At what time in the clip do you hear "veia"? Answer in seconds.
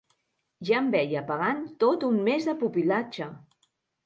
0.95-1.23